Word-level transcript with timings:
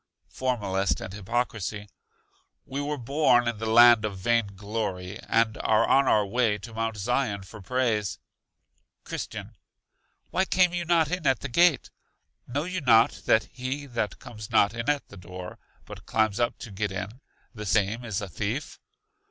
Formalist 0.31 0.99
and 0.99 1.13
Hypocrisy. 1.13 1.87
We 2.65 2.81
were 2.81 2.97
born 2.97 3.47
in 3.47 3.59
the 3.59 3.67
land 3.69 4.03
of 4.03 4.17
Vain 4.17 4.47
glory, 4.55 5.19
and 5.19 5.59
are 5.59 5.87
on 5.87 6.07
our 6.07 6.25
way 6.25 6.57
to 6.57 6.73
Mount 6.73 6.97
Zion 6.97 7.43
for 7.43 7.61
praise. 7.61 8.17
Christian. 9.03 9.55
Why 10.31 10.45
came 10.45 10.73
you 10.73 10.85
not 10.85 11.11
in 11.11 11.27
at 11.27 11.41
the 11.41 11.49
Gate? 11.49 11.91
Know 12.47 12.63
you 12.63 12.81
not 12.81 13.11
that 13.27 13.43
he 13.53 13.85
that 13.85 14.17
comes 14.17 14.49
not 14.49 14.73
in 14.73 14.89
at 14.89 15.07
the 15.09 15.17
door, 15.17 15.59
but 15.85 16.07
climbs 16.07 16.39
up 16.39 16.57
to 16.57 16.71
get 16.71 16.91
in, 16.91 17.21
the 17.53 17.67
same 17.67 18.03
is 18.03 18.21
a 18.21 18.27
thief? 18.27 18.79